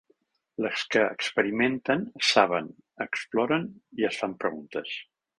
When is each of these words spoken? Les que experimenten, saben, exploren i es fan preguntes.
Les 0.65 0.83
que 0.93 1.01
experimenten, 1.15 2.01
saben, 2.29 2.71
exploren 3.05 3.67
i 4.03 4.07
es 4.09 4.17
fan 4.23 4.33
preguntes. 4.45 4.95